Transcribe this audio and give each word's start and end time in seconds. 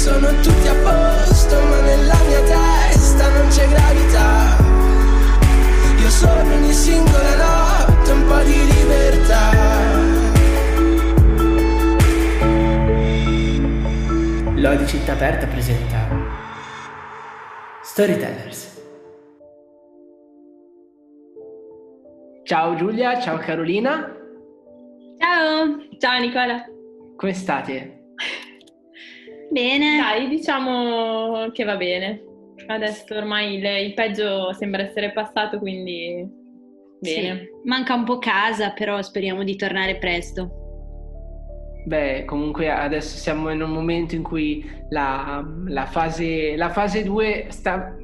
sono 0.00 0.28
tutti 0.40 0.66
a 0.66 0.74
posto, 0.76 1.60
ma 1.60 1.80
nella 1.82 2.16
mia 2.26 2.40
testa 2.40 3.28
non 3.36 3.48
c'è 3.48 3.68
gravità. 3.68 4.56
Io 6.00 6.08
sono 6.08 6.54
ogni 6.54 6.72
singola 6.72 7.36
notte 7.36 8.10
un 8.10 8.24
po' 8.26 8.42
di 8.42 8.64
libertà. 8.64 9.50
Lodi 14.54 14.86
Città 14.86 15.12
Aperta 15.12 15.46
presenta 15.46 16.08
Storytellers. 17.82 18.82
Ciao 22.44 22.74
Giulia, 22.74 23.20
ciao 23.20 23.36
Carolina, 23.36 24.16
Ciao, 25.18 25.76
ciao 25.98 26.20
Nicola. 26.20 26.64
come 27.16 27.34
state? 27.34 27.99
Bene. 29.50 29.96
Dai, 29.98 30.28
diciamo 30.28 31.50
che 31.52 31.64
va 31.64 31.76
bene. 31.76 32.22
Adesso 32.66 33.14
ormai 33.14 33.54
il, 33.56 33.64
il 33.64 33.94
peggio 33.94 34.52
sembra 34.52 34.82
essere 34.82 35.12
passato, 35.12 35.58
quindi 35.58 36.24
bene. 37.00 37.38
Sì, 37.38 37.48
Manca 37.64 37.94
un 37.94 38.04
po' 38.04 38.18
casa, 38.18 38.70
però 38.70 39.00
speriamo 39.02 39.42
di 39.42 39.56
tornare 39.56 39.96
presto. 39.96 40.54
Beh, 41.86 42.24
comunque 42.26 42.70
adesso 42.70 43.16
siamo 43.16 43.50
in 43.50 43.62
un 43.62 43.70
momento 43.70 44.14
in 44.14 44.22
cui 44.22 44.64
la, 44.90 45.42
la 45.66 45.86
fase, 45.86 46.54
la 46.56 46.68
fase 46.68 47.02
2 47.02 47.46
sta 47.48 47.96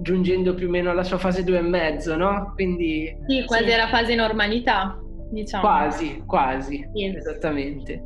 giungendo 0.00 0.54
più 0.54 0.68
o 0.68 0.70
meno 0.70 0.90
alla 0.90 1.02
sua 1.02 1.18
fase 1.18 1.42
2 1.42 1.58
e 1.58 1.62
mezzo, 1.62 2.14
no? 2.16 2.52
Quindi 2.54 3.10
Sì, 3.26 3.44
quasi 3.46 3.64
Sì. 3.64 3.70
era 3.70 3.88
fase 3.88 4.14
normalità, 4.14 4.98
diciamo. 5.30 5.62
quasi, 5.66 6.22
quasi, 6.26 6.86
Sì. 6.94 7.06
esattamente. 7.16 8.02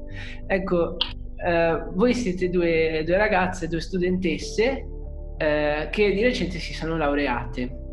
Ecco, 0.46 0.96
eh, 1.44 1.82
voi 1.92 2.14
siete 2.14 2.48
due, 2.50 3.02
due 3.04 3.16
ragazze, 3.16 3.68
due 3.68 3.80
studentesse 3.80 4.84
eh, 5.38 5.88
che 5.90 6.12
di 6.12 6.22
recente 6.22 6.58
si 6.58 6.72
sono 6.74 6.96
laureate. 6.96 7.84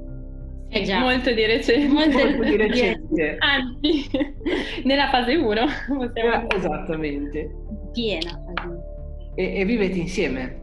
Eh 0.69 0.81
già. 0.83 0.99
Molto 0.99 1.31
di 1.31 1.45
recente. 1.45 1.87
Molto 1.93 2.17
Molto 2.17 2.43
di 2.43 2.55
recente. 2.57 3.35
Anzi, 3.39 4.09
nella 4.85 5.09
fase 5.09 5.35
1 5.35 5.53
possiamo 5.97 6.47
Eh, 6.49 6.55
esattamente. 6.55 7.51
Piena. 7.91 8.39
E, 9.35 9.59
e 9.59 9.65
vivete 9.65 9.99
insieme. 9.99 10.61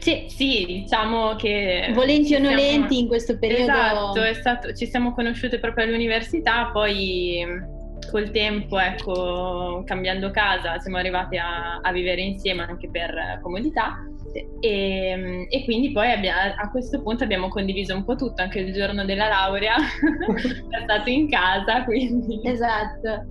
Sì, 0.00 0.26
Sì, 0.28 0.64
diciamo 0.66 1.34
che... 1.36 1.90
volenti 1.94 2.34
o 2.34 2.36
ci 2.38 2.42
siamo- 2.44 2.50
nolenti 2.50 2.98
in 3.00 3.06
questo 3.08 3.38
periodo. 3.38 3.62
Esatto, 3.72 4.22
è 4.22 4.34
stato- 4.34 4.72
ci 4.74 4.86
siamo 4.86 5.12
conosciute 5.14 5.58
proprio 5.58 5.86
all'università, 5.86 6.70
poi 6.72 7.44
col 8.10 8.30
tempo, 8.30 8.78
ecco, 8.78 9.82
cambiando 9.84 10.30
casa, 10.30 10.78
siamo 10.78 10.96
arrivati 10.96 11.36
a, 11.36 11.76
a 11.76 11.92
vivere 11.92 12.20
insieme 12.22 12.62
anche 12.62 12.88
per 12.90 13.10
eh, 13.10 13.38
comodità. 13.42 13.96
E, 14.60 15.46
e 15.48 15.64
quindi 15.64 15.90
poi 15.92 16.12
abbia- 16.12 16.54
a 16.56 16.70
questo 16.70 17.02
punto 17.02 17.24
abbiamo 17.24 17.48
condiviso 17.48 17.94
un 17.94 18.04
po' 18.04 18.14
tutto, 18.14 18.42
anche 18.42 18.60
il 18.60 18.72
giorno 18.72 19.04
della 19.04 19.28
laurea 19.28 19.74
è 20.70 20.82
stato 20.82 21.08
in 21.10 21.28
casa, 21.28 21.84
quindi... 21.84 22.40
Esatto. 22.44 23.26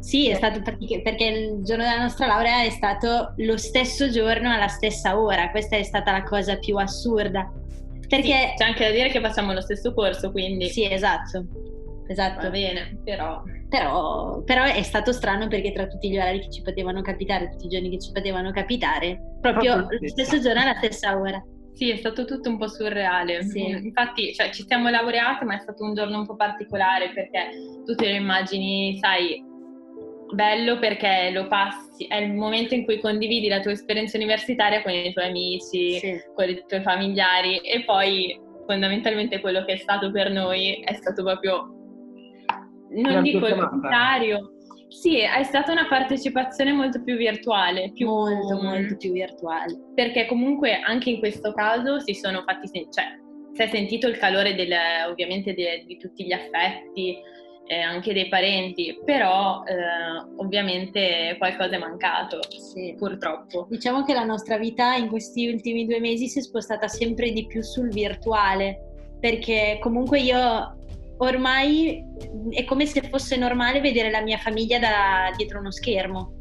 Sì, 0.00 0.28
è 0.28 0.34
stato 0.34 0.62
pratic- 0.62 1.02
perché 1.02 1.24
il 1.24 1.62
giorno 1.64 1.82
della 1.82 2.00
nostra 2.00 2.26
laurea 2.26 2.62
è 2.62 2.70
stato 2.70 3.34
lo 3.36 3.56
stesso 3.56 4.08
giorno 4.10 4.50
alla 4.52 4.68
stessa 4.68 5.18
ora. 5.18 5.50
Questa 5.50 5.76
è 5.76 5.82
stata 5.82 6.12
la 6.12 6.22
cosa 6.22 6.56
più 6.56 6.76
assurda. 6.76 7.50
Perché 8.08 8.26
Sì, 8.26 8.54
c'è 8.56 8.64
anche 8.64 8.84
da 8.84 8.90
dire 8.90 9.10
che 9.10 9.20
facciamo 9.20 9.52
lo 9.52 9.60
stesso 9.60 9.92
corso, 9.92 10.30
quindi 10.30 10.68
sì, 10.68 10.90
esatto. 10.90 11.44
Esatto. 12.08 12.42
va 12.42 12.50
bene, 12.50 12.98
però... 13.04 13.42
Però, 13.68 14.42
però 14.44 14.64
è 14.64 14.82
stato 14.82 15.12
strano 15.12 15.46
perché 15.46 15.72
tra 15.72 15.86
tutti 15.86 16.08
gli 16.10 16.16
orari 16.16 16.40
che 16.40 16.50
ci 16.50 16.62
potevano 16.62 17.02
capitare, 17.02 17.50
tutti 17.50 17.66
i 17.66 17.68
giorni 17.68 17.90
che 17.90 17.98
ci 17.98 18.12
potevano 18.12 18.50
capitare, 18.50 19.20
proprio 19.42 19.74
Proprio 19.74 19.98
lo 20.00 20.08
stesso 20.08 20.40
giorno 20.40 20.62
alla 20.62 20.74
stessa 20.76 21.18
ora. 21.18 21.42
Sì, 21.74 21.90
è 21.90 21.96
stato 21.96 22.24
tutto 22.24 22.48
un 22.48 22.56
po' 22.56 22.66
surreale. 22.66 23.42
Sì. 23.44 23.60
Infatti, 23.68 24.32
cioè, 24.32 24.50
ci 24.50 24.64
siamo 24.66 24.88
laureate, 24.88 25.44
ma 25.44 25.54
è 25.56 25.60
stato 25.60 25.84
un 25.84 25.94
giorno 25.94 26.18
un 26.18 26.26
po' 26.26 26.34
particolare 26.34 27.10
perché 27.12 27.50
tu 27.84 27.94
te 27.94 28.08
lo 28.08 28.16
immagini, 28.16 28.96
sai, 28.98 29.44
bello 30.34 30.78
perché 30.78 31.30
lo 31.32 31.46
passi, 31.46 32.06
è 32.06 32.16
il 32.16 32.32
momento 32.32 32.74
in 32.74 32.84
cui 32.84 32.98
condividi 33.00 33.48
la 33.48 33.60
tua 33.60 33.72
esperienza 33.72 34.16
universitaria 34.16 34.82
con 34.82 34.92
i 34.92 35.12
tuoi 35.12 35.26
amici, 35.26 35.98
Sì. 35.98 36.20
con 36.34 36.48
i 36.48 36.64
tuoi 36.66 36.82
familiari 36.82 37.58
e 37.58 37.84
poi 37.84 38.38
fondamentalmente 38.66 39.40
quello 39.40 39.64
che 39.64 39.74
è 39.74 39.76
stato 39.76 40.10
per 40.10 40.30
noi 40.30 40.80
è 40.84 40.94
stato 40.94 41.22
proprio, 41.22 41.77
non 42.90 43.12
Una 43.12 43.20
dico 43.20 43.46
il 43.46 43.54
contrario, 43.56 44.52
sì, 44.88 45.18
è 45.20 45.42
stata 45.42 45.70
una 45.72 45.86
partecipazione 45.86 46.72
molto 46.72 47.02
più 47.02 47.16
virtuale, 47.16 47.92
più 47.92 48.06
Molto, 48.06 48.62
molto 48.62 48.96
più 48.96 49.12
virtuale. 49.12 49.76
perché 49.94 50.26
comunque 50.26 50.80
anche 50.80 51.10
in 51.10 51.18
questo 51.18 51.52
caso 51.52 52.00
si 52.00 52.14
sono 52.14 52.42
fatti 52.46 52.66
sen- 52.68 52.90
cioè 52.90 53.04
si 53.52 53.62
è 53.62 53.66
sentito 53.68 54.06
il 54.08 54.16
calore 54.18 54.54
del, 54.54 54.72
ovviamente 55.08 55.52
de- 55.52 55.84
di 55.86 55.96
tutti 55.98 56.24
gli 56.24 56.32
affetti 56.32 57.16
eh, 57.70 57.80
anche 57.80 58.14
dei 58.14 58.28
parenti 58.28 58.98
però 59.04 59.62
eh, 59.64 59.74
ovviamente 60.36 61.34
qualcosa 61.36 61.74
è 61.74 61.78
mancato 61.78 62.38
Sì. 62.72 62.94
purtroppo 62.96 63.66
Diciamo 63.68 64.04
che 64.04 64.14
la 64.14 64.24
nostra 64.24 64.56
vita 64.56 64.94
in 64.94 65.08
questi 65.08 65.48
ultimi 65.48 65.84
due 65.84 66.00
mesi 66.00 66.28
si 66.28 66.38
è 66.38 66.42
spostata 66.42 66.88
sempre 66.88 67.30
di 67.30 67.46
più 67.46 67.60
sul 67.62 67.90
virtuale, 67.90 68.78
perché 69.20 69.76
comunque 69.82 70.20
io 70.20 70.76
ormai 71.18 72.04
è 72.50 72.64
come 72.64 72.86
se 72.86 73.02
fosse 73.10 73.36
normale 73.36 73.80
vedere 73.80 74.10
la 74.10 74.22
mia 74.22 74.38
famiglia 74.38 74.78
da 74.78 75.32
dietro 75.36 75.60
uno 75.60 75.70
schermo. 75.70 76.34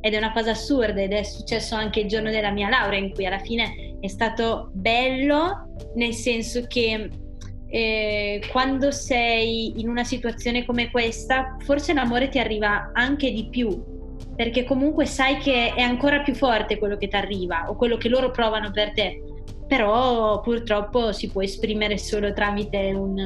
Ed 0.00 0.14
è 0.14 0.16
una 0.16 0.32
cosa 0.32 0.50
assurda 0.50 1.00
ed 1.00 1.12
è 1.12 1.22
successo 1.22 1.76
anche 1.76 2.00
il 2.00 2.08
giorno 2.08 2.30
della 2.30 2.50
mia 2.50 2.68
laurea 2.68 2.98
in 2.98 3.12
cui 3.12 3.24
alla 3.24 3.38
fine 3.38 3.96
è 4.00 4.08
stato 4.08 4.70
bello 4.72 5.74
nel 5.94 6.12
senso 6.12 6.66
che 6.66 7.08
eh, 7.68 8.42
quando 8.50 8.90
sei 8.90 9.80
in 9.80 9.88
una 9.88 10.02
situazione 10.02 10.66
come 10.66 10.90
questa 10.90 11.56
forse 11.60 11.94
l'amore 11.94 12.28
ti 12.28 12.40
arriva 12.40 12.90
anche 12.92 13.30
di 13.30 13.48
più 13.48 13.92
perché 14.34 14.64
comunque 14.64 15.06
sai 15.06 15.38
che 15.38 15.72
è 15.74 15.82
ancora 15.82 16.20
più 16.22 16.34
forte 16.34 16.78
quello 16.78 16.96
che 16.96 17.08
ti 17.08 17.16
arriva 17.16 17.66
o 17.68 17.76
quello 17.76 17.96
che 17.96 18.08
loro 18.08 18.30
provano 18.30 18.70
per 18.70 18.92
te, 18.92 19.22
però 19.66 20.40
purtroppo 20.40 21.12
si 21.12 21.28
può 21.30 21.42
esprimere 21.42 21.98
solo 21.98 22.32
tramite 22.32 22.92
un, 22.92 23.16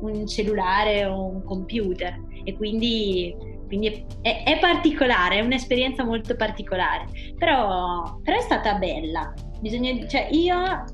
un 0.00 0.26
cellulare 0.26 1.04
o 1.06 1.24
un 1.24 1.42
computer 1.44 2.20
e 2.44 2.54
quindi, 2.56 3.34
quindi 3.66 4.04
è, 4.20 4.42
è 4.44 4.58
particolare, 4.58 5.38
è 5.38 5.40
un'esperienza 5.40 6.04
molto 6.04 6.36
particolare, 6.36 7.06
però, 7.38 8.18
però 8.22 8.36
è 8.36 8.42
stata 8.42 8.74
bella. 8.74 9.32
Bisogna, 9.60 10.06
cioè 10.06 10.28
io 10.30 10.84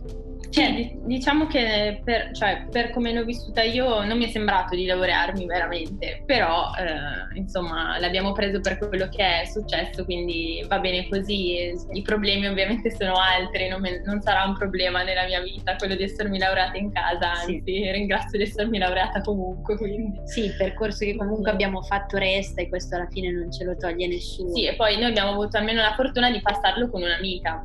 cioè, 0.51 0.75
di- 0.75 0.99
diciamo 1.05 1.47
che 1.47 2.01
per, 2.05 2.33
cioè, 2.33 2.67
per 2.71 2.91
come 2.91 3.13
l'ho 3.13 3.25
vissuta 3.25 3.63
io 3.63 4.03
non 4.05 4.19
mi 4.19 4.27
è 4.27 4.29
sembrato 4.29 4.75
di 4.75 4.85
laurearmi 4.85 5.47
veramente, 5.47 6.23
però 6.27 6.71
eh, 6.79 7.39
insomma 7.39 7.99
l'abbiamo 7.99 8.33
preso 8.33 8.61
per 8.61 8.79
quello 8.79 9.09
che 9.09 9.43
è 9.43 9.45
successo, 9.47 10.05
quindi 10.05 10.65
va 10.69 10.79
bene 10.81 11.09
così. 11.09 11.73
I 11.93 12.03
problemi 12.03 12.49
ovviamente 12.49 12.91
sono 12.91 13.15
altri, 13.15 13.69
non, 13.69 13.81
me- 13.81 14.03
non 14.05 14.21
sarà 14.21 14.45
un 14.45 14.55
problema 14.55 15.03
nella 15.05 15.25
mia 15.25 15.41
vita 15.41 15.77
quello 15.77 15.95
di 15.95 16.03
essermi 16.03 16.39
laureata 16.39 16.77
in 16.77 16.93
casa, 16.93 17.35
Sì. 17.37 17.55
anzi 17.55 17.91
ringrazio 17.93 18.37
di 18.39 18.45
essermi 18.45 18.79
laureata 18.79 19.21
comunque. 19.21 19.77
Quindi. 19.77 20.21
sì, 20.25 20.47
il 20.47 20.57
percorso 20.57 21.05
che 21.05 21.17
comunque 21.17 21.51
abbiamo 21.51 21.81
fatto 21.83 22.19
resta 22.19 22.61
e 22.61 22.69
questo 22.69 22.97
alla 22.97 23.07
fine 23.11 23.31
non 23.31 23.53
ce 23.53 23.65
lo 23.65 23.77
toglie 23.77 24.09
nessuno. 24.09 24.53
Sì, 24.53 24.67
e 24.67 24.75
poi 24.75 24.97
noi 24.97 25.11
abbiamo 25.11 25.31
avuto 25.31 25.57
almeno 25.59 25.81
la 25.81 25.95
fortuna 25.95 26.29
di 26.31 26.41
passarlo 26.41 26.91
con 26.91 27.03
un'amica. 27.03 27.65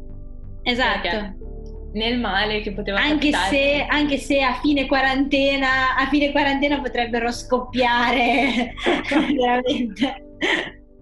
esatto. 0.64 1.02
perché 1.02 1.36
Nel 1.96 2.20
male 2.20 2.60
che 2.60 2.74
poteva 2.74 3.00
Anche 3.00 3.32
se, 3.32 3.86
anche 3.88 4.18
se 4.18 4.42
a 4.42 4.54
fine 4.56 4.86
quarantena, 4.86 5.96
a 5.98 6.06
fine 6.08 6.32
quarantena 6.32 6.82
potrebbero 6.82 7.32
scoppiare 7.32 8.74
veramente. 9.10 10.26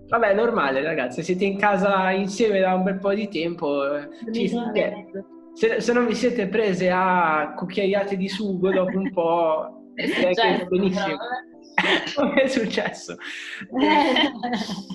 Vabbè, 0.07 0.27
è 0.29 0.33
normale, 0.35 0.83
ragazzi, 0.83 1.23
siete 1.23 1.45
in 1.45 1.57
casa 1.57 2.11
insieme 2.11 2.59
da 2.59 2.75
un 2.75 2.83
bel 2.83 2.99
po' 2.99 3.11
di 3.15 3.27
tempo. 3.27 3.95
eh, 3.95 4.07
ci- 4.31 4.51
eh, 4.75 5.07
se, 5.55 5.81
se 5.81 5.93
non 5.93 6.05
vi 6.05 6.13
siete 6.13 6.47
prese 6.47 6.91
a 6.91 7.53
cucchiaiate 7.55 8.15
di 8.15 8.29
sugo 8.29 8.71
dopo 8.71 8.95
un 8.95 9.11
po', 9.11 9.79
Cioè, 10.33 10.57
va 10.59 10.65
benissimo. 10.65 11.17
Come 12.15 12.33
è 12.35 12.47
successo? 12.47 13.15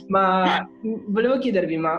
Ma 0.06 0.60
mh, 0.80 0.94
volevo 1.08 1.38
chiedervi, 1.38 1.76
ma 1.76 1.98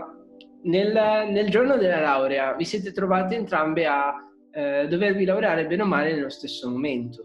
nel, 0.64 1.30
nel 1.30 1.50
giorno 1.50 1.78
della 1.78 2.00
laurea 2.00 2.54
vi 2.54 2.66
siete 2.66 2.92
trovate 2.92 3.36
entrambe 3.36 3.86
a 3.86 4.14
eh, 4.52 4.88
dovervi 4.88 5.26
laureare 5.26 5.66
bene 5.68 5.84
o 5.84 5.86
male 5.86 6.14
nello 6.14 6.30
stesso 6.30 6.70
momento? 6.70 7.22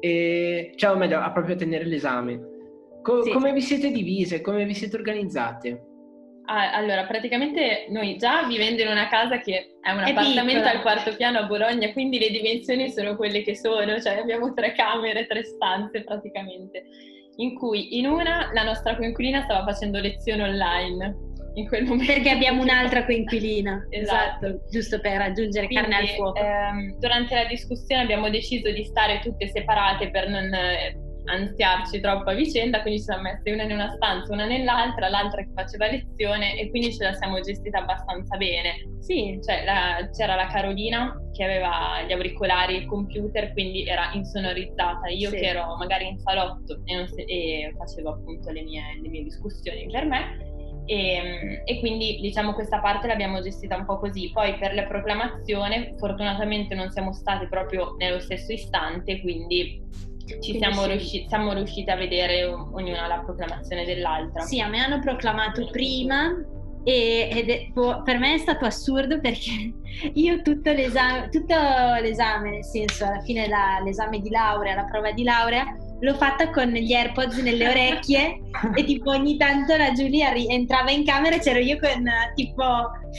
E, 0.00 0.72
cioè, 0.76 0.90
o 0.92 0.96
meglio, 0.96 1.18
a 1.20 1.30
proprio 1.32 1.56
tenere 1.56 1.84
l'esame. 1.84 2.40
Co- 3.02 3.22
Sì. 3.22 3.30
Come 3.30 3.52
vi 3.52 3.60
siete 3.60 3.90
divise? 3.90 4.40
Come 4.40 4.64
vi 4.64 4.74
siete 4.74 4.96
organizzate? 4.96 5.82
Ah, 6.46 6.74
allora, 6.74 7.04
praticamente 7.06 7.86
noi 7.88 8.16
già 8.16 8.44
vivendo 8.46 8.82
in 8.82 8.88
una 8.88 9.08
casa 9.08 9.38
che 9.38 9.76
è 9.80 9.90
un 9.90 10.00
È 10.00 10.10
appartamento 10.10 10.44
piccola. 10.60 10.70
al 10.72 10.80
quarto 10.82 11.16
piano 11.16 11.38
a 11.38 11.46
Bologna, 11.46 11.90
quindi 11.92 12.18
le 12.18 12.28
dimensioni 12.30 12.90
sono 12.90 13.16
quelle 13.16 13.42
che 13.42 13.56
sono, 13.56 13.98
cioè 13.98 14.18
abbiamo 14.18 14.52
tre 14.52 14.72
camere, 14.74 15.26
tre 15.26 15.42
stanze 15.42 16.04
praticamente, 16.04 16.84
in 17.36 17.54
cui 17.54 17.96
in 17.98 18.06
una 18.06 18.50
la 18.52 18.62
nostra 18.62 18.94
coinquilina 18.94 19.42
stava 19.44 19.64
facendo 19.64 19.98
lezioni 20.00 20.42
online 20.42 21.16
in 21.54 21.66
quel 21.68 21.84
momento. 21.84 22.12
Perché 22.12 22.30
abbiamo 22.30 22.62
un'altra 22.62 23.04
coinquilina, 23.04 23.86
Esatto. 23.90 24.46
esatto, 24.46 24.64
giusto 24.70 25.00
per 25.00 25.20
aggiungere 25.20 25.66
Quindi, 25.66 25.88
carne 25.88 25.96
al 26.08 26.08
fuoco. 26.14 26.38
ehm, 26.40 26.98
durante 26.98 27.34
la 27.34 27.44
discussione 27.44 28.02
abbiamo 28.02 28.28
deciso 28.30 28.70
di 28.70 28.84
stare 28.84 29.20
tutte 29.20 29.48
separate 29.48 30.10
per 30.10 30.28
non 30.28 30.52
eh, 30.52 30.98
ansiarci 31.26 32.00
troppo 32.00 32.28
a 32.30 32.34
vicenda, 32.34 32.82
quindi 32.82 32.98
ci 32.98 33.06
siamo 33.06 33.22
messe 33.22 33.50
una 33.50 33.62
in 33.62 33.72
una 33.72 33.90
stanza, 33.92 34.30
una 34.32 34.44
nell'altra, 34.44 35.08
l'altra 35.08 35.42
che 35.42 35.48
faceva 35.54 35.90
lezione 35.90 36.58
e 36.58 36.68
quindi 36.68 36.92
ce 36.92 37.04
la 37.04 37.14
siamo 37.14 37.40
gestita 37.40 37.78
abbastanza 37.78 38.36
bene. 38.36 38.74
sì, 39.00 39.38
Cioè, 39.42 39.64
la- 39.64 40.08
c'era 40.10 40.34
la 40.34 40.46
Carolina 40.48 41.14
che 41.32 41.44
aveva 41.44 42.02
gli 42.06 42.12
auricolari 42.12 42.74
e 42.74 42.78
il 42.80 42.86
computer, 42.86 43.52
quindi 43.52 43.84
era 43.86 44.10
insonorizzata. 44.12 45.08
Io 45.08 45.30
Sì. 45.30 45.36
che 45.36 45.46
ero 45.48 45.76
magari 45.78 46.08
in 46.08 46.18
salotto 46.18 46.80
e, 46.84 47.06
se- 47.08 47.22
e 47.22 47.72
facevo 47.76 48.10
appunto 48.10 48.50
le 48.50 48.62
mie, 48.62 48.82
le 49.02 49.08
mie 49.08 49.22
discussioni 49.22 49.86
per 49.90 50.04
me. 50.06 50.52
E, 50.86 51.62
e 51.64 51.78
quindi 51.80 52.18
diciamo 52.20 52.52
questa 52.52 52.78
parte 52.80 53.06
l'abbiamo 53.06 53.40
gestita 53.40 53.76
un 53.76 53.84
po' 53.86 53.98
così. 53.98 54.30
Poi 54.32 54.56
per 54.58 54.74
la 54.74 54.84
proclamazione, 54.84 55.94
fortunatamente 55.98 56.74
non 56.74 56.90
siamo 56.90 57.12
state 57.12 57.46
proprio 57.48 57.94
nello 57.98 58.20
stesso 58.20 58.52
istante, 58.52 59.20
quindi 59.20 59.80
ci 60.26 60.38
Quindi 60.38 60.58
siamo, 60.58 60.82
sì. 60.82 60.88
riusci- 60.88 61.24
siamo 61.28 61.52
riuscite 61.52 61.90
a 61.90 61.96
vedere 61.96 62.44
ognuna 62.44 63.06
la 63.06 63.18
proclamazione 63.18 63.84
dell'altra. 63.84 64.40
sì, 64.42 64.60
a 64.60 64.68
me 64.68 64.78
hanno 64.78 64.98
proclamato 65.00 65.68
prima 65.70 66.30
e, 66.82 67.28
è- 67.30 67.70
boh, 67.72 68.02
per 68.02 68.18
me 68.18 68.34
è 68.34 68.38
stato 68.38 68.64
assurdo 68.64 69.20
perché 69.20 69.72
io 70.14 70.40
tutto 70.42 70.70
l'esame, 70.72 71.28
tutto 71.30 71.54
l'esame, 72.00 72.50
nel 72.50 72.64
senso 72.64 73.04
alla 73.04 73.20
fine 73.20 73.48
la- 73.48 73.80
l'esame 73.84 74.20
di 74.20 74.30
laurea, 74.30 74.74
la 74.74 74.84
prova 74.84 75.12
di 75.12 75.22
laurea, 75.24 75.76
l'ho 76.04 76.14
fatta 76.14 76.50
con 76.50 76.68
gli 76.68 76.92
AirPods 76.92 77.38
nelle 77.38 77.66
orecchie 77.66 78.40
e 78.76 78.84
tipo 78.84 79.10
ogni 79.10 79.36
tanto 79.36 79.74
la 79.74 79.92
Giulia 79.92 80.32
entrava 80.34 80.90
in 80.90 81.04
camera 81.04 81.36
e 81.36 81.40
c'ero 81.40 81.58
io 81.58 81.78
con 81.78 82.04
tipo 82.34 82.62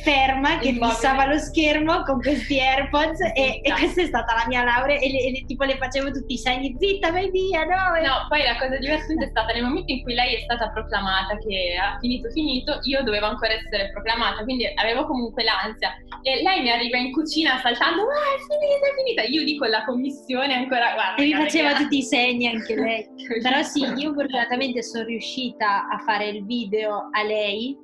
ferma 0.03 0.59
che 0.59 0.69
Immobile. 0.69 0.91
fissava 0.91 1.25
lo 1.25 1.37
schermo 1.37 2.03
con 2.03 2.19
questi 2.19 2.59
AirPods 2.59 3.21
e, 3.33 3.59
e 3.63 3.71
questa 3.71 4.01
è 4.01 4.05
stata 4.05 4.33
la 4.35 4.45
mia 4.47 4.63
laurea 4.63 4.99
e, 4.99 5.11
le, 5.11 5.19
e 5.19 5.31
le- 5.31 5.45
tipo 5.45 5.63
le 5.63 5.77
facevo 5.77 6.11
tutti 6.11 6.33
i 6.33 6.37
segni 6.37 6.75
zitta 6.79 7.11
vai 7.11 7.29
via 7.31 7.63
no, 7.63 7.73
No, 8.05 8.25
poi 8.27 8.43
la 8.43 8.57
cosa 8.57 8.77
divertente 8.77 9.25
è 9.25 9.29
stata 9.29 9.53
nel 9.53 9.63
momento 9.63 9.91
in 9.91 10.03
cui 10.03 10.13
lei 10.13 10.35
è 10.35 10.39
stata 10.41 10.69
proclamata 10.69 11.37
che 11.37 11.75
ha 11.79 11.97
finito 11.99 12.29
finito, 12.31 12.79
io 12.83 13.03
dovevo 13.03 13.25
ancora 13.27 13.53
essere 13.53 13.89
proclamata, 13.91 14.43
quindi 14.43 14.65
avevo 14.75 15.05
comunque 15.05 15.43
l'ansia 15.43 15.93
e 16.23 16.41
lei 16.43 16.61
mi 16.61 16.71
arriva 16.71 16.97
in 16.97 17.11
cucina 17.11 17.57
saltando, 17.59 18.01
ah 18.03 18.05
è 18.35 18.39
finita, 18.41 18.85
è 18.87 18.93
finita, 18.97 19.21
io 19.23 19.43
dico 19.43 19.65
la 19.65 19.83
commissione 19.85 20.53
ancora, 20.53 20.93
guarda. 20.93 21.15
E 21.21 21.25
mi 21.25 21.33
faceva 21.33 21.73
che- 21.73 21.83
tutti 21.83 21.97
i 21.97 22.03
segni 22.03 22.47
anche 22.47 22.75
lei. 22.75 23.05
Però 23.41 23.61
sì, 23.63 23.81
io 23.85 24.13
fortunatamente 24.13 24.83
sono 24.83 25.05
riuscita 25.05 25.87
a 25.87 25.97
fare 26.05 26.27
il 26.27 26.45
video 26.45 27.09
a 27.11 27.23
lei, 27.23 27.77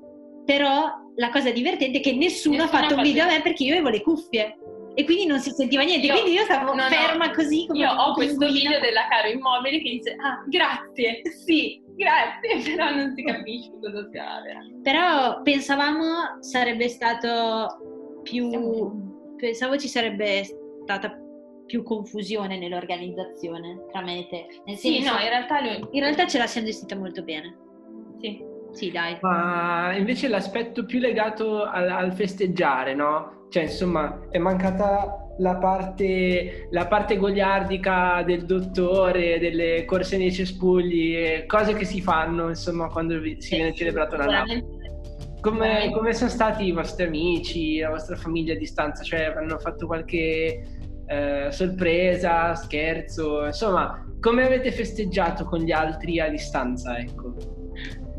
però 0.52 0.92
la 1.16 1.30
cosa 1.30 1.50
divertente 1.52 2.00
è 2.00 2.02
che 2.02 2.12
nessuno, 2.14 2.58
Nessuno 2.58 2.64
ha 2.64 2.82
fatto 2.82 2.96
un 2.96 3.04
video 3.04 3.24
a 3.24 3.28
me 3.28 3.42
perché 3.42 3.64
io 3.64 3.72
avevo 3.74 3.88
le 3.88 4.02
cuffie 4.02 4.58
e 4.94 5.06
quindi 5.06 5.26
non 5.26 5.40
si 5.40 5.50
sentiva 5.52 5.84
niente, 5.84 6.08
Io- 6.08 6.14
quindi 6.14 6.34
io 6.34 6.44
stavo 6.44 6.74
no, 6.74 6.82
no, 6.84 6.90
ferma 6.90 7.32
così 7.32 7.66
come 7.68 7.80
Io 7.80 7.90
ho 7.90 8.14
questo 8.14 8.38
pinguino. 8.38 8.70
video 8.72 8.80
della 8.82 9.08
Caro 9.08 9.30
Immobile 9.30 9.78
che 9.82 9.90
dice, 9.90 10.16
ah 10.22 10.44
grazie, 10.48 11.22
sì, 11.46 11.82
grazie, 11.96 12.60
però 12.76 12.94
non 12.94 13.14
si 13.16 13.24
capisce 13.24 13.72
cosa 13.82 14.10
sia 14.12 14.42
veramente. 14.44 14.82
Però 14.82 15.42
pensavamo 15.42 16.42
sarebbe 16.42 16.90
stato 16.90 18.20
più 18.24 19.10
pensavo 19.38 19.78
ci 19.78 19.88
sarebbe 19.88 20.44
stata 20.84 21.18
più 21.66 21.82
confusione 21.84 22.58
nell'organizzazione 22.58 23.86
tra 23.90 24.02
me 24.02 24.20
e 24.20 24.28
te. 24.28 24.48
Nel 24.66 24.76
Sì, 24.76 24.96
senso, 24.96 25.14
no, 25.14 25.20
in 25.22 25.30
realtà 25.30 25.62
lui... 25.62 25.88
in 25.92 26.02
realtà 26.02 26.28
ce 26.28 26.38
la 26.38 26.48
siamo 26.48 26.68
gestita 26.68 26.98
molto 26.98 27.24
bene. 27.24 27.56
Sì. 28.20 28.51
Sì, 28.72 28.92
dai. 28.92 29.18
Ma 29.22 29.94
invece 29.96 30.28
l'aspetto 30.28 30.86
più 30.86 31.00
legato 31.00 31.64
al, 31.64 31.90
al 31.90 32.14
festeggiare, 32.14 32.96
no? 32.96 33.48
Cioè, 33.50 33.64
insomma, 33.64 34.28
è 34.30 34.38
mancata 34.38 35.18
la 35.40 35.58
parte, 35.58 36.68
la 36.72 36.88
parte 36.88 37.18
goliardica 37.18 38.24
del 38.24 38.46
dottore, 38.46 39.40
delle 39.40 39.84
corse 39.86 40.18
nei 40.18 40.32
cespugli, 40.32 41.46
cose 41.48 41.74
che 41.74 41.84
si 41.86 42.02
fanno, 42.02 42.48
insomma, 42.48 42.88
quando 42.88 43.20
si 43.40 43.56
viene 43.56 43.74
celebrato 43.74 44.16
laurea. 44.16 44.44
Sicuramente- 44.46 44.80
Come, 45.42 45.90
come 45.92 46.14
sono 46.14 46.30
stati 46.30 46.66
i 46.66 46.72
vostri 46.72 47.06
amici, 47.06 47.80
la 47.80 47.90
vostra 47.90 48.16
famiglia 48.16 48.54
a 48.54 48.58
distanza? 48.58 49.04
Cioè, 49.04 49.34
hanno 49.36 49.58
fatto 49.58 49.88
qualche 49.88 50.62
eh, 51.08 51.48
sorpresa, 51.50 52.54
scherzo? 52.54 53.46
Insomma, 53.46 54.06
come 54.20 54.46
avete 54.46 54.72
festeggiato 54.72 55.46
con 55.46 55.60
gli 55.62 55.72
altri 55.72 56.20
a 56.20 56.30
distanza, 56.30 56.96
ecco? 57.00 57.34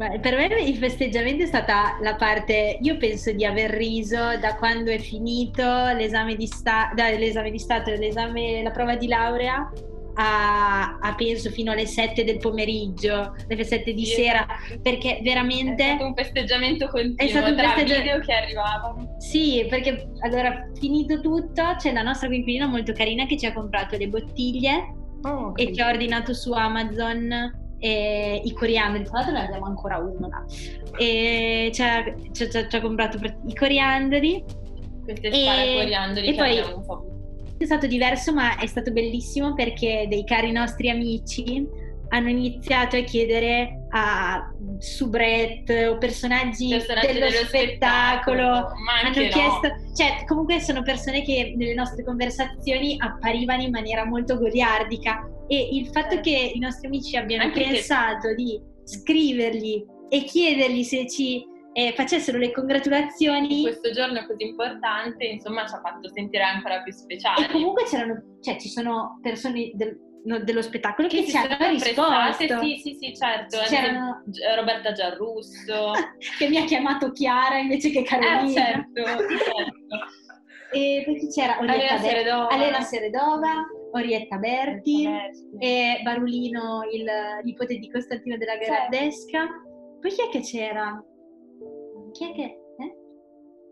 Beh, 0.09 0.19
per 0.19 0.37
me 0.37 0.47
il 0.61 0.77
festeggiamento 0.79 1.45
è 1.45 1.47
stata 1.47 1.97
la 2.01 2.17
parte, 2.17 2.77
io 2.81 2.97
penso 2.97 3.31
di 3.31 3.45
aver 3.45 3.71
riso 3.71 4.17
da 4.41 4.57
quando 4.57 4.91
è 4.91 4.99
finito 4.99 5.63
l'esame 5.63 6.35
di, 6.35 6.47
sta- 6.49 6.91
da- 6.95 7.11
l'esame 7.11 7.53
di 7.53 7.59
Stato, 7.59 7.93
l'esame, 7.93 8.63
la 8.65 8.71
prova 8.73 8.97
di 8.97 9.07
laurea, 9.07 9.71
a, 10.15 10.99
a 11.01 11.15
penso 11.15 11.51
fino 11.51 11.71
alle 11.71 11.87
7 11.87 12.25
del 12.25 12.39
pomeriggio, 12.39 13.33
alle 13.49 13.65
7 13.65 13.93
di 13.95 14.05
Sì, 14.05 14.13
sera, 14.15 14.45
esatto. 14.45 14.81
perché 14.83 15.19
È 15.19 15.23
veramente... 15.23 15.85
stato 15.85 16.05
un 16.05 16.15
festeggiamento 16.17 16.89
continuo 16.89 17.17
È 17.19 17.29
stato 17.29 17.51
un 17.51 17.57
tra 17.57 17.69
festeggia- 17.71 17.99
video 18.01 18.19
che 18.19 18.33
arrivavano. 18.33 19.15
Sì, 19.19 19.65
perché 19.71 20.09
allora 20.21 20.69
finito 20.81 21.21
tutto 21.21 21.63
c'è 21.79 21.93
la 21.93 22.03
nostra 22.03 22.27
coinquilina 22.27 22.67
molto 22.67 22.93
carina 22.93 23.25
che 23.27 23.39
ci 23.39 23.47
ha 23.47 23.53
comprato 23.53 23.97
le 23.97 24.09
bottiglie 24.09 24.97
Oh, 25.25 25.53
e 25.55 25.73
ci 25.73 25.81
ha 25.81 25.89
ordinato 25.89 26.35
su 26.35 26.53
Amazon 26.53 27.61
eh, 27.85 28.41
i 28.45 28.53
coriandoli, 28.53 29.03
tra 29.05 29.15
l'altro 29.19 29.33
ne 29.35 29.45
abbiamo 29.45 29.67
ancora 29.67 29.99
uno 29.99 30.29
là. 30.29 30.45
E 30.97 31.71
ci 31.75 31.83
ha, 31.83 32.05
ci 32.33 32.45
ha- 32.45 32.69
ci 32.69 32.77
ha- 32.77 32.81
comprato 32.81 33.19
pr- 33.19 33.35
i 33.47 33.55
coriandoli. 33.55 34.45
Queste 35.05 35.29
E- 35.29 35.75
coriandoli 35.81 36.27
e 36.29 36.35
poi- 36.35 36.59
abbiamo 36.59 36.77
un 36.77 36.87
po' 36.87 37.07
È 37.59 37.65
stato 37.65 37.87
diverso, 37.87 38.33
ma 38.33 38.57
è 38.59 38.67
stato 38.67 38.91
bellissimo 38.93 39.55
perché 39.55 40.07
dei 40.09 40.25
cari 40.25 40.51
nostri 40.53 40.91
amici 40.91 41.65
hanno 42.09 42.29
iniziato 42.29 42.97
a 42.97 43.01
chiedere 43.03 43.85
a 43.91 44.51
soubrette 44.79 45.87
o 45.87 45.97
personaggi, 45.97 46.69
personaggi 46.71 47.13
dello, 47.13 47.31
spettacolo. 47.47 48.45
ma 48.45 49.01
Hanno 49.03 49.09
no. 49.15 49.29
chiesto, 49.29 49.69
cioè, 49.97 50.25
comunque 50.27 50.61
sono 50.61 50.83
persone 50.83 51.23
che 51.23 51.55
nelle 51.57 51.75
nostre 51.75 52.05
conversazioni 52.05 52.97
apparivano 52.99 53.63
in 53.63 53.71
maniera 53.71 54.05
molto 54.05 54.39
goliardica 54.39 55.27
e 55.49 55.69
il 55.73 55.89
fatto 55.89 56.21
che 56.21 56.53
i 56.55 56.59
nostri 56.59 56.87
amici 56.87 57.17
abbiano 57.17 57.45
Anche 57.45 57.63
che- 57.63 57.71
pensato 57.71 58.35
di 58.35 58.61
scrivergli 58.85 59.85
e 60.09 60.25
chiedergli 60.25 60.83
se 60.83 61.09
ci 61.09 61.45
eh, 61.75 61.93
facessero 61.97 62.37
le 62.37 62.53
congratulazioni 62.53 63.63
questo 63.63 63.93
giorno 63.93 64.27
così 64.27 64.45
importante, 64.45 65.25
insomma, 65.25 65.67
ci 65.67 65.75
ha 65.75 65.81
fatto 65.81 66.09
sentire 66.13 66.43
ancora 66.43 66.83
più 66.83 66.93
speciali. 66.93 67.45
e 67.45 67.49
comunque 67.51 67.85
c'erano, 67.85 68.23
cioè 68.43 68.59
ci 68.59 68.69
sono 68.69 69.19
persone 69.23 69.71
del- 69.73 69.99
no, 70.25 70.39
dello 70.45 70.61
spettacolo 70.63 71.09
che, 71.09 71.23
che 71.25 71.31
ci 71.31 71.37
hanno 71.37 71.57
risposto. 71.71 72.61
sì, 72.61 72.79
sì, 72.83 72.97
sì, 73.01 73.15
certo. 73.17 73.59
C'erano- 73.67 74.23
Roberta 74.55 74.93
Giarrusso. 74.93 75.93
che 76.39 76.49
mi 76.49 76.59
ha 76.59 76.65
chiamato 76.65 77.11
Chiara 77.13 77.57
invece 77.59 77.91
che 77.91 78.01
eh, 78.01 78.05
Carolina. 78.05 78.53
certo, 78.53 79.03
certo. 79.03 79.97
E 80.75 81.03
poi 81.07 81.19
chi 81.19 81.29
c'era? 81.29 81.59
Orietta 81.59 81.99
Seredova. 81.99 82.49
Alena 82.49 82.81
Seredova, 82.83 83.67
Orietta 83.93 84.37
Berti. 84.39 85.05
Berti. 85.05 85.49
e 85.59 86.01
Barulino, 86.03 86.83
il 86.93 87.05
nipote 87.45 87.79
di 87.79 87.91
Costantino 87.91 88.37
della 88.37 88.57
Gherardesca. 88.57 89.47
Poi 90.01 90.11
chi 90.11 90.23
è 90.23 90.29
che 90.31 90.41
c'era? 90.41 91.03
Chi 92.13 92.31
è 92.31 92.35
che... 92.35 92.43
eh? 92.43 92.97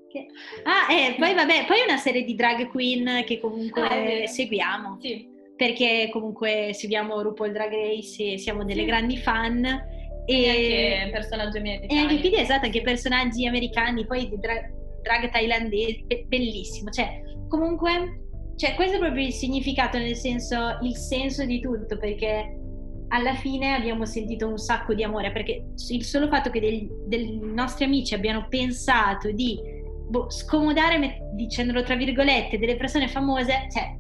Che- 0.08 0.26
Ah, 0.64 0.92
e 0.92 1.14
poi 1.18 1.34
vabbè, 1.34 1.64
poi 1.66 1.78
una 1.86 1.96
serie 1.96 2.22
di 2.24 2.34
drag 2.34 2.68
queen 2.70 3.22
che 3.24 3.40
comunque 3.40 3.82
Ah, 3.82 4.26
seguiamo, 4.26 4.98
Sì, 5.00 5.26
perché 5.56 6.08
comunque 6.12 6.70
seguiamo 6.72 7.20
RuPaul 7.22 7.52
Drag 7.52 7.72
Race 7.72 8.32
e 8.32 8.38
siamo 8.38 8.64
delle 8.64 8.80
Sì. 8.82 8.86
grandi 8.86 9.16
fan. 9.18 9.98
e 10.26 10.42
E, 10.42 10.94
anche 11.00 11.10
personaggi 11.12 11.56
e 11.56 11.60
americani. 11.60 12.00
anche 12.00 12.18
quindi 12.20 12.36
esatto, 12.38 12.66
anche 12.66 12.82
personaggi 12.82 13.46
americani, 13.48 14.06
poi 14.06 14.28
di 14.28 14.38
dra- 14.38 14.70
drag 15.02 15.28
thailandese, 15.30 16.02
be- 16.06 16.24
bellissimo. 16.28 16.90
Cioè, 16.90 17.20
comunque, 17.48 18.28
cioè, 18.61 18.75
questo 18.75 18.97
è 18.97 18.99
proprio 18.99 19.25
il 19.25 19.33
significato, 19.33 19.97
nel 19.97 20.17
senso, 20.17 20.76
il 20.83 20.95
senso 20.95 21.47
di 21.47 21.61
tutto, 21.61 21.97
perché 21.97 22.59
alla 23.09 23.33
fine 23.33 23.73
abbiamo 23.73 24.05
sentito 24.05 24.47
un 24.47 24.59
sacco 24.59 24.93
di 24.93 25.02
amore, 25.02 25.33
perché 25.33 25.64
il 25.88 26.05
solo 26.05 26.29
fatto 26.29 26.50
che 26.50 26.61
dei, 26.61 26.87
dei 27.07 27.40
nostri 27.43 27.87
amici 27.87 28.12
abbiano 28.12 28.45
pensato 28.50 29.31
di 29.33 29.59
boh, 30.11 30.29
scomodare, 30.29 30.99
met- 30.99 31.23
dicendolo 31.33 31.83
tra 31.83 31.97
virgolette, 31.97 32.59
delle 32.59 32.76
persone 32.76 33.09
famose, 33.09 33.67
cioè, 33.73 33.97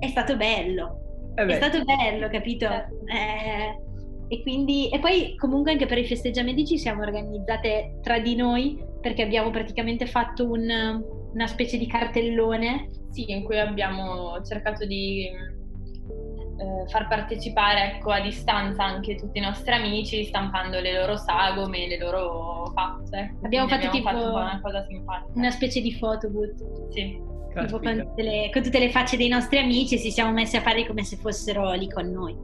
è 0.00 0.08
stato 0.08 0.36
bello. 0.36 1.30
Eh 1.36 1.46
È 1.46 1.54
stato 1.54 1.84
bello, 1.84 2.28
capito? 2.28 2.66
Eh, 2.66 3.78
e 4.26 4.42
quindi, 4.42 4.88
e 4.88 4.98
poi 4.98 5.36
comunque 5.36 5.70
anche 5.70 5.86
per 5.86 5.98
i 5.98 6.06
festeggiamenti 6.06 6.66
ci 6.66 6.76
siamo 6.76 7.02
organizzate 7.02 8.00
tra 8.02 8.18
di 8.18 8.34
noi 8.34 8.82
perché 9.00 9.22
abbiamo 9.22 9.50
praticamente 9.50 10.06
fatto 10.06 10.50
un- 10.50 11.20
una 11.32 11.46
specie 11.46 11.78
di 11.78 11.86
cartellone. 11.86 12.88
Sì, 13.10 13.30
in 13.30 13.44
cui 13.44 13.58
abbiamo 13.58 14.40
cercato 14.42 14.86
di 14.86 15.26
eh, 15.26 16.88
far 16.88 17.08
partecipare 17.08 17.94
ecco, 17.94 18.10
a 18.10 18.20
distanza 18.20 18.84
anche 18.84 19.16
tutti 19.16 19.38
i 19.38 19.42
nostri 19.42 19.72
amici 19.72 20.24
stampando 20.24 20.80
le 20.80 20.98
loro 20.98 21.16
sagome, 21.16 21.86
le 21.88 21.98
loro 21.98 22.72
facce. 22.74 23.36
Abbiamo 23.42 23.68
fatto 23.68 23.86
abbiamo 23.86 23.94
tipo 23.94 24.08
fatto 24.08 24.34
una 24.34 24.60
cosa 24.62 24.84
simpatica. 24.86 25.38
Una 25.38 25.50
specie 25.50 25.80
di 25.80 25.96
photobooth. 25.98 26.90
Sì. 26.90 27.30
Tipo 27.54 27.80
con 27.80 27.98
tutte, 27.98 28.22
le, 28.22 28.48
con 28.50 28.62
tutte, 28.62 28.78
le, 28.78 28.88
facce 28.88 29.18
dei 29.18 29.28
nostri 29.28 29.58
amici 29.58 29.96
e 29.96 29.98
ci 29.98 30.10
siamo 30.10 30.32
messi 30.32 30.56
a 30.56 30.62
fare 30.62 30.86
come 30.86 31.04
se 31.04 31.16
fossero 31.16 31.72
lì 31.72 31.86
con 31.86 32.10
noi. 32.10 32.34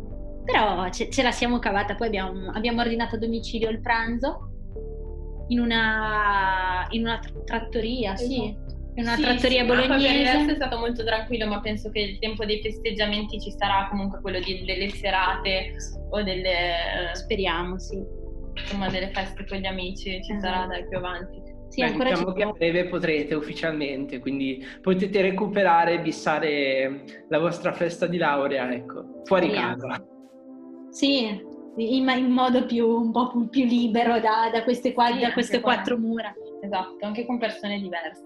Però 0.45 0.90
ce, 0.90 1.09
ce 1.09 1.23
la 1.23 1.33
siamo 1.33 1.59
cavata, 1.59 1.95
poi 1.95 2.09
abbiamo, 2.09 2.50
abbiamo, 2.50 2.83
ordinato 2.83 3.14
a 3.14 3.18
domicilio 3.18 3.71
il 3.71 3.80
pranzo 3.80 4.50
in 5.49 5.61
una, 5.61 6.87
in 6.90 7.07
una 7.07 7.18
trattoria, 7.47 8.12
esatto. 8.12 8.28
sì 8.28 8.66
in 8.99 9.05
una 9.05 9.14
sì, 9.14 9.23
trattoria 9.23 9.61
sì, 9.61 9.67
bolognese. 9.67 10.50
è 10.50 10.55
stato 10.57 10.78
molto 10.78 11.05
tranquillo, 11.05 11.47
ma 11.47 11.61
penso 11.61 11.88
che 11.90 12.00
il 12.00 12.19
tempo 12.19 12.45
dei 12.45 12.61
festeggiamenti 12.61 13.40
ci 13.40 13.52
sarà 13.57 13.87
comunque 13.88 14.21
quello 14.21 14.40
di, 14.40 14.64
delle 14.64 14.90
serate 14.90 15.76
o 16.11 16.23
delle... 16.23 17.12
Speriamo, 17.12 17.78
sì. 17.78 17.97
Insomma, 18.55 18.88
delle 18.88 19.11
feste 19.11 19.47
con 19.47 19.59
gli 19.59 19.67
amici 19.67 20.21
ci 20.23 20.33
esatto. 20.33 20.40
sarà 20.40 20.67
dai 20.67 20.88
più 20.88 20.99
avanti. 20.99 21.40
Sì, 21.69 21.83
Beh, 21.83 21.87
ancora 21.87 22.09
diciamo 22.11 22.33
che 22.33 22.43
a 22.43 22.50
breve 22.50 22.87
potrete 22.87 23.35
ufficialmente, 23.37 24.19
quindi 24.19 24.67
potete 24.81 25.21
recuperare 25.21 25.95
e 25.95 26.00
bissare 26.00 27.05
la 27.28 27.38
vostra 27.38 27.73
festa 27.73 28.07
di 28.07 28.17
laurea, 28.17 28.73
ecco, 28.73 29.23
fuori 29.25 29.47
Speriamo. 29.47 29.76
casa. 29.76 30.05
Sì, 30.90 31.26
in, 31.76 32.09
in, 32.09 32.31
modo 32.31 32.67
più, 32.67 32.88
un 32.88 33.12
po' 33.12 33.31
più, 33.31 33.49
più 33.49 33.64
libero 33.64 34.19
da, 34.19 34.50
da 34.50 34.64
queste, 34.64 34.93
qua, 34.93 35.12
sì, 35.12 35.21
da 35.21 35.33
queste 35.33 35.61
quattro 35.61 35.97
qua. 35.97 36.05
mura. 36.05 36.35
Esatto, 36.61 37.05
anche 37.05 37.25
con 37.25 37.38
persone 37.38 37.78
diverse. 37.78 38.25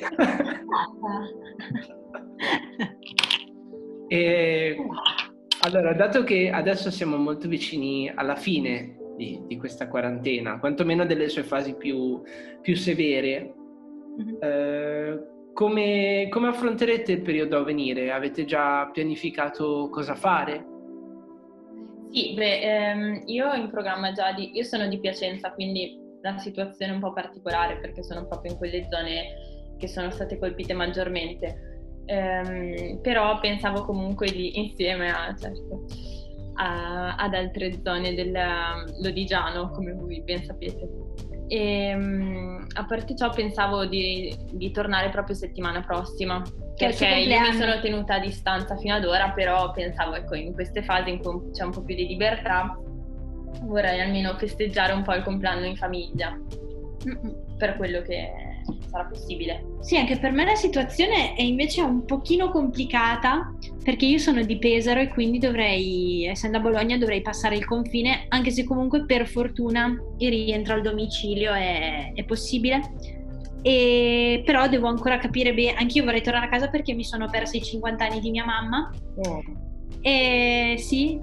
e, 4.07 4.77
allora, 5.61 5.93
dato 5.93 6.23
che 6.23 6.49
adesso 6.49 6.91
siamo 6.91 7.17
molto 7.17 7.47
vicini 7.47 8.11
alla 8.13 8.35
fine 8.35 8.97
di, 9.15 9.41
di 9.45 9.57
questa 9.57 9.87
quarantena, 9.87 10.59
quantomeno 10.59 11.05
delle 11.05 11.29
sue 11.29 11.43
fasi 11.43 11.75
più, 11.75 12.21
più 12.61 12.75
severe, 12.75 13.53
mm-hmm. 14.19 14.35
eh, 14.41 15.27
come, 15.53 16.27
come, 16.29 16.47
affronterete 16.47 17.11
il 17.11 17.21
periodo 17.21 17.57
a 17.57 17.63
venire? 17.63 18.11
Avete 18.11 18.45
già 18.45 18.89
pianificato 18.91 19.89
cosa 19.89 20.15
fare? 20.15 20.65
Sì, 22.11 22.33
beh, 22.33 22.59
ehm, 22.61 23.21
io 23.25 23.53
in 23.53 23.69
programma 23.69 24.11
già 24.11 24.33
di... 24.33 24.51
Io 24.55 24.63
sono 24.63 24.87
di 24.87 24.99
Piacenza, 24.99 25.51
quindi 25.51 25.97
la 26.23 26.37
situazione 26.37 26.93
un 26.93 26.99
po' 26.99 27.11
particolare 27.11 27.77
perché 27.79 28.01
sono 28.01 28.25
proprio 28.25 28.53
in 28.53 28.57
quelle 28.57 28.87
zone 28.89 29.75
che 29.77 29.87
sono 29.87 30.09
state 30.09 30.39
colpite 30.39 30.73
maggiormente. 30.73 31.71
Ehm, 32.05 32.99
però 33.01 33.39
pensavo 33.39 33.85
comunque 33.85 34.31
di, 34.31 34.57
insieme 34.57 35.09
a, 35.09 35.35
certo, 35.35 35.85
a, 36.55 37.15
ad 37.15 37.33
altre 37.33 37.73
zone 37.83 38.13
del 38.13 38.31
Lodigiano, 39.01 39.69
come 39.71 39.91
voi 39.93 40.21
ben 40.21 40.43
sapete. 40.45 40.89
E, 41.47 41.87
ehm, 41.87 42.67
a 42.73 42.85
parte 42.85 43.15
ciò 43.15 43.29
pensavo 43.29 43.85
di, 43.85 44.33
di 44.53 44.71
tornare 44.71 45.09
proprio 45.09 45.35
settimana 45.35 45.81
prossima, 45.81 46.41
perché 46.77 47.05
io 47.05 47.39
mi 47.39 47.53
sono 47.53 47.81
tenuta 47.81 48.15
a 48.15 48.19
distanza 48.19 48.77
fino 48.77 48.95
ad 48.95 49.03
ora, 49.03 49.31
però 49.31 49.71
pensavo 49.71 50.15
ecco, 50.15 50.35
in 50.35 50.53
queste 50.53 50.83
fasi 50.83 51.09
in 51.09 51.21
cui 51.21 51.51
c'è 51.51 51.65
un 51.65 51.71
po' 51.71 51.83
più 51.83 51.95
di 51.95 52.07
libertà, 52.07 52.77
vorrei 53.61 54.01
almeno 54.01 54.35
festeggiare 54.37 54.93
un 54.93 55.03
po' 55.03 55.13
il 55.13 55.23
compleanno 55.23 55.65
in 55.65 55.75
famiglia, 55.75 56.37
per 57.57 57.75
quello 57.77 58.01
che 58.01 58.31
sarà 58.89 59.05
possibile. 59.05 59.63
Sì, 59.81 59.97
anche 59.97 60.17
per 60.17 60.31
me 60.31 60.45
la 60.45 60.55
situazione 60.55 61.33
è 61.35 61.41
invece 61.41 61.81
un 61.81 62.05
pochino 62.05 62.49
complicata 62.49 63.53
perché 63.83 64.05
io 64.05 64.17
sono 64.17 64.43
di 64.43 64.57
Pesaro 64.57 65.01
e 65.01 65.09
quindi 65.09 65.39
dovrei, 65.39 66.25
essendo 66.25 66.57
a 66.57 66.61
Bologna, 66.61 66.97
dovrei 66.97 67.21
passare 67.21 67.55
il 67.55 67.65
confine, 67.65 68.25
anche 68.29 68.51
se 68.51 68.63
comunque 68.63 69.05
per 69.05 69.27
fortuna 69.27 69.93
il 70.17 70.29
rientro 70.29 70.75
al 70.75 70.81
domicilio 70.81 71.51
è, 71.53 72.13
è 72.13 72.23
possibile. 72.23 72.81
E, 73.61 74.41
però 74.45 74.67
devo 74.67 74.87
ancora 74.87 75.17
capire 75.17 75.53
bene, 75.53 75.77
anch'io 75.77 76.03
vorrei 76.03 76.21
tornare 76.21 76.47
a 76.47 76.49
casa 76.49 76.67
perché 76.67 76.93
mi 76.93 77.03
sono 77.03 77.29
persa 77.29 77.57
i 77.57 77.63
50 77.63 78.05
anni 78.05 78.19
di 78.19 78.29
mia 78.29 78.45
mamma. 78.45 78.91
Oh. 79.25 79.41
E 80.01 80.75
sì, 80.77 81.19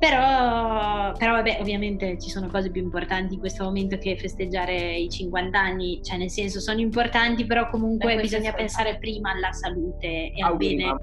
però, 0.00 1.12
però, 1.12 1.32
vabbè, 1.32 1.58
ovviamente 1.60 2.18
ci 2.18 2.30
sono 2.30 2.48
cose 2.48 2.70
più 2.70 2.80
importanti 2.80 3.34
in 3.34 3.40
questo 3.40 3.64
momento 3.64 3.98
che 3.98 4.16
festeggiare 4.16 4.96
i 4.96 5.10
50 5.10 5.58
anni, 5.60 6.00
cioè 6.02 6.16
nel 6.16 6.30
senso 6.30 6.58
sono 6.58 6.80
importanti, 6.80 7.44
però 7.44 7.68
comunque 7.68 8.14
Beh, 8.14 8.22
bisogna 8.22 8.54
pensare 8.54 8.96
prima 8.98 9.32
alla 9.32 9.52
salute 9.52 10.32
e 10.32 10.42
al 10.42 10.56
bene. 10.56 10.96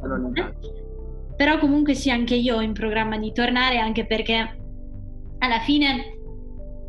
Però 1.35 1.59
comunque 1.59 1.93
sì, 1.93 2.09
anche 2.09 2.33
io 2.33 2.55
ho 2.55 2.61
in 2.61 2.73
programma 2.73 3.19
di 3.19 3.31
tornare, 3.31 3.77
anche 3.77 4.07
perché 4.07 4.57
alla 5.37 5.59
fine 5.59 6.17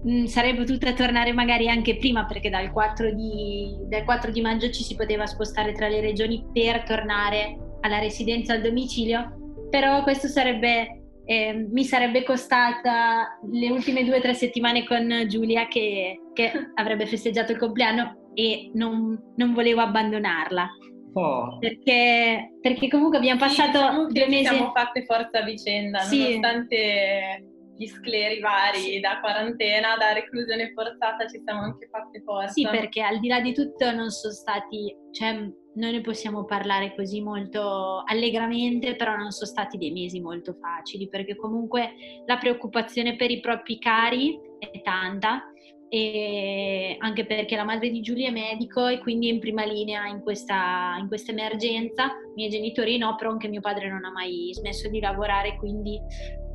mh, 0.03 0.25
sarei 0.25 0.55
potuta 0.55 0.95
tornare 0.95 1.35
magari 1.35 1.69
anche 1.69 1.99
prima, 1.99 2.25
perché 2.25 2.49
dal 2.49 2.73
4, 2.73 3.13
di, 3.13 3.77
dal 3.87 4.05
4 4.05 4.31
di 4.31 4.41
maggio 4.41 4.71
ci 4.71 4.83
si 4.83 4.97
poteva 4.97 5.27
spostare 5.27 5.73
tra 5.73 5.89
le 5.89 6.01
regioni 6.01 6.43
per 6.51 6.85
tornare 6.85 7.55
alla 7.83 7.99
residenza 7.99 8.55
al 8.55 8.63
domicilio, 8.63 9.67
però 9.69 10.03
questo 10.03 10.27
sarebbe 10.27 10.98
eh, 11.31 11.53
mi 11.71 11.85
sarebbe 11.85 12.25
costata 12.25 13.39
le 13.53 13.71
ultime 13.71 14.03
due 14.03 14.17
o 14.17 14.21
tre 14.21 14.33
settimane 14.33 14.87
con 14.87 15.27
Giulia 15.29 15.69
che, 15.69 16.23
che 16.33 16.51
avrebbe 16.73 17.05
festeggiato 17.05 17.53
il 17.53 17.59
compleanno 17.59 18.31
e 18.33 18.71
non, 18.73 19.35
non 19.37 19.53
volevo 19.53 19.83
abbandonarla. 19.83 20.67
Oh. 21.13 21.59
Perché, 21.59 22.55
perché, 22.63 22.89
comunque 22.89 23.19
abbiamo 23.19 23.41
passato 23.41 23.79
sì, 23.79 23.85
diciamo 23.85 24.07
due 24.07 24.29
mesi. 24.29 24.55
Siamo 24.55 24.73
fatte 24.75 25.05
forza 25.05 25.41
a 25.41 25.45
vicenda, 25.45 25.99
sì. 25.99 26.19
nonostante 26.19 27.45
gli 27.79 27.87
scleri 27.87 28.41
vari 28.41 28.99
da 28.99 29.21
quarantena, 29.21 29.97
da 29.97 30.13
reclusione 30.13 30.73
forzata, 30.73 31.29
ci 31.29 31.41
siamo 31.45 31.61
anche 31.61 31.89
fatte 31.89 32.21
forza. 32.23 32.53
Sì, 32.53 32.67
perché 32.69 33.03
al 33.03 33.21
di 33.21 33.29
là 33.29 33.41
di 33.41 33.55
tutto 33.55 33.91
non 33.93 34.11
sono 34.11 34.33
stati, 34.33 34.95
cioè 35.13 35.49
noi 35.75 35.93
ne 35.93 36.01
possiamo 36.01 36.45
parlare 36.45 36.93
così 36.97 37.23
molto 37.23 38.03
allegramente, 38.05 38.97
però 38.97 39.15
non 39.15 39.31
sono 39.31 39.49
stati 39.49 39.79
dei 39.79 39.93
mesi 39.93 40.21
molto 40.21 40.57
facili, 40.61 41.09
perché 41.09 41.37
comunque 41.37 41.93
la 42.27 42.37
preoccupazione 42.37 43.15
per 43.15 43.31
i 43.31 43.39
propri 43.39 43.79
cari 43.79 44.37
è 44.59 44.83
tanta 44.83 45.53
e 45.91 46.97
anche 46.99 47.25
perché 47.25 47.57
la 47.57 47.65
madre 47.65 47.91
di 47.91 48.01
Giulia 48.01 48.29
è 48.29 48.33
medico 48.33 48.89
e 48.89 48.99
quindi 48.99 49.29
è 49.29 49.33
in 49.33 49.39
prima 49.39 49.65
linea 49.65 50.07
in 50.09 50.21
questa, 50.21 50.97
in 50.99 51.07
questa 51.07 51.31
emergenza, 51.31 52.07
i 52.07 52.35
miei 52.35 52.51
genitori 52.51 52.99
no, 52.99 53.15
però 53.15 53.31
anche 53.31 53.49
mio 53.49 53.61
padre 53.61 53.89
non 53.89 54.05
ha 54.05 54.11
mai 54.11 54.51
smesso 54.53 54.89
di 54.91 54.99
lavorare, 55.01 55.57
quindi 55.57 55.99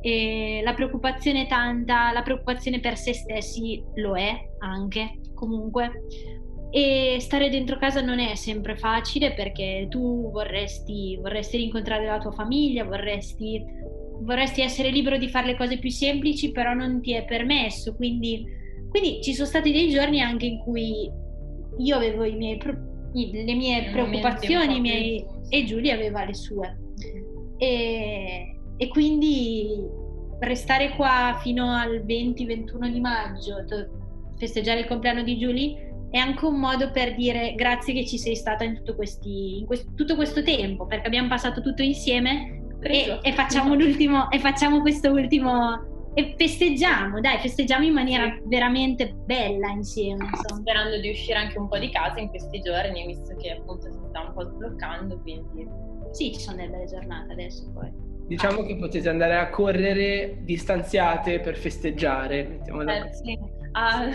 eh, 0.04 0.60
la 0.62 0.74
preoccupazione 0.74 1.44
è 1.44 1.46
tanta, 1.46 2.12
la 2.12 2.20
preoccupazione 2.20 2.78
per 2.78 2.98
se 2.98 3.14
stessi 3.14 3.82
lo 3.94 4.18
è 4.18 4.38
anche 4.58 5.20
comunque, 5.32 6.02
e 6.70 7.16
stare 7.20 7.48
dentro 7.48 7.78
casa 7.78 8.02
non 8.02 8.18
è 8.18 8.34
sempre 8.34 8.76
facile 8.76 9.32
perché 9.32 9.86
tu 9.88 10.30
vorresti, 10.30 11.16
vorresti 11.22 11.56
rincontrare 11.56 12.04
la 12.04 12.18
tua 12.18 12.32
famiglia, 12.32 12.84
vorresti, 12.84 13.64
vorresti, 14.20 14.60
essere 14.60 14.90
libero 14.90 15.16
di 15.16 15.28
fare 15.28 15.46
le 15.46 15.56
cose 15.56 15.78
più 15.78 15.88
semplici, 15.88 16.52
però 16.52 16.74
non 16.74 17.00
ti 17.00 17.14
è 17.14 17.24
permesso. 17.24 17.94
Quindi, 17.94 18.44
quindi 18.90 19.22
ci 19.22 19.32
sono 19.32 19.46
stati 19.46 19.72
dei 19.72 19.88
giorni 19.88 20.20
anche 20.20 20.44
in 20.44 20.58
cui 20.58 21.10
io 21.78 21.96
avevo 21.96 22.24
miei, 22.24 22.58
le 22.60 23.54
mie 23.54 23.90
preoccupazioni 23.90 24.80
miei, 24.80 25.24
e 25.48 25.64
Giulia 25.64 25.94
aveva 25.94 26.24
le 26.26 26.34
sue. 26.34 26.76
E, 27.56 28.53
e 28.76 28.88
quindi 28.88 29.86
restare 30.40 30.94
qua 30.96 31.38
fino 31.42 31.70
al 31.70 32.04
20-21 32.04 32.88
di 32.88 33.00
maggio, 33.00 33.64
festeggiare 34.36 34.80
il 34.80 34.86
compleanno 34.86 35.22
di 35.22 35.38
Giulia 35.38 35.92
è 36.10 36.18
anche 36.18 36.44
un 36.44 36.60
modo 36.60 36.92
per 36.92 37.16
dire 37.16 37.54
grazie 37.54 37.92
che 37.92 38.06
ci 38.06 38.18
sei 38.18 38.36
stata 38.36 38.62
in 38.62 38.76
tutto, 38.76 38.94
questi, 38.94 39.58
in 39.58 39.66
questo, 39.66 39.90
tutto 39.96 40.14
questo 40.14 40.44
tempo, 40.44 40.86
perché 40.86 41.08
abbiamo 41.08 41.26
passato 41.26 41.60
tutto 41.60 41.82
insieme 41.82 42.62
e, 42.82 43.18
e, 43.20 43.32
facciamo 43.32 43.74
l'ultimo, 43.74 44.30
e 44.30 44.38
facciamo 44.38 44.80
questo 44.80 45.10
ultimo 45.10 46.10
e 46.14 46.34
festeggiamo, 46.38 47.18
dai, 47.18 47.38
festeggiamo 47.38 47.84
in 47.84 47.94
maniera 47.94 48.32
sì. 48.32 48.42
veramente 48.44 49.12
bella 49.12 49.70
insieme. 49.70 50.24
Insomma. 50.24 50.60
Sperando 50.60 51.00
di 51.00 51.10
uscire 51.10 51.38
anche 51.38 51.58
un 51.58 51.68
po' 51.68 51.78
di 51.78 51.90
casa 51.90 52.20
in 52.20 52.28
questi 52.28 52.60
giorni, 52.60 53.06
visto 53.06 53.34
che 53.34 53.50
appunto 53.50 53.90
si 53.90 53.98
sta 54.08 54.20
un 54.20 54.32
po' 54.34 54.44
sbloccando, 54.44 55.18
quindi... 55.20 55.66
Sì, 56.12 56.32
ci 56.32 56.38
sono 56.38 56.58
delle 56.58 56.68
belle 56.68 56.86
giornate 56.86 57.32
adesso 57.32 57.68
poi. 57.72 57.90
Diciamo 58.26 58.60
ah. 58.60 58.66
che 58.66 58.76
potete 58.76 59.08
andare 59.08 59.36
a 59.36 59.50
correre 59.50 60.38
distanziate 60.40 61.40
per 61.40 61.56
festeggiare, 61.56 62.44
mettiamola 62.44 63.04
eh, 63.04 63.12
sì. 63.12 63.38
Ah, 63.72 64.08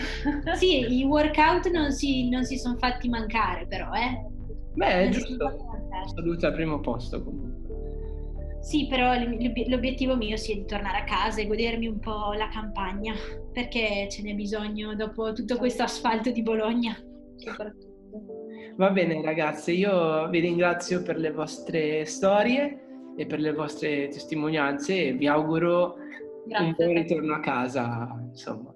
sì, 0.56 0.98
i 0.98 1.04
workout 1.04 1.70
non 1.70 1.92
si, 1.92 2.28
non 2.30 2.44
si 2.44 2.56
sono 2.56 2.76
fatti 2.78 3.08
mancare 3.08 3.66
però, 3.66 3.92
eh. 3.92 4.26
Beh, 4.74 4.86
è 4.86 5.02
non 5.02 5.10
giusto. 5.12 5.56
Salute 6.14 6.46
al 6.46 6.54
primo 6.54 6.80
posto 6.80 7.22
comunque. 7.22 7.58
Sì, 8.62 8.86
però 8.88 9.12
l'obiettivo 9.68 10.16
mio 10.16 10.36
sì, 10.36 10.52
è 10.52 10.54
di 10.56 10.64
tornare 10.64 10.98
a 10.98 11.04
casa 11.04 11.40
e 11.40 11.46
godermi 11.46 11.86
un 11.86 11.98
po' 11.98 12.32
la 12.32 12.48
campagna, 12.48 13.14
perché 13.52 14.06
ce 14.10 14.22
n'è 14.22 14.34
bisogno 14.34 14.94
dopo 14.94 15.32
tutto 15.32 15.56
questo 15.56 15.82
asfalto 15.82 16.30
di 16.30 16.42
Bologna. 16.42 16.96
Va 18.76 18.90
bene 18.90 19.22
ragazze, 19.22 19.72
io 19.72 20.28
vi 20.28 20.40
ringrazio 20.40 21.02
per 21.02 21.18
le 21.18 21.32
vostre 21.32 22.04
storie 22.06 22.89
e 23.16 23.26
per 23.26 23.40
le 23.40 23.52
vostre 23.52 24.08
testimonianze 24.08 25.06
e 25.06 25.12
vi 25.12 25.26
auguro 25.26 25.96
Grazie 26.46 26.66
un 26.66 26.74
buon 26.76 26.94
ritorno 26.94 27.34
a 27.34 27.40
casa, 27.40 28.20
insomma. 28.28 28.74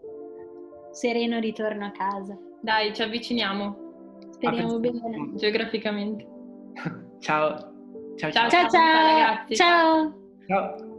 Sereno 0.93 1.39
ritorno 1.41 1.87
a 1.87 1.91
casa. 1.91 2.39
Dai, 2.61 2.95
ci 2.95 3.03
avviciniamo 3.03 3.85
Speriamo 4.31 4.79
bene. 4.79 5.31
geograficamente. 5.35 6.27
Ciao. 7.21 7.73
Ciao, 8.17 8.31
ciao. 8.31 8.49
Ciao, 8.49 8.49
Ciao 8.49 8.69
ciao! 8.69 9.19
ragazzi. 9.19 9.57
Ciao! 9.57 10.15
Ciao. 10.47 10.94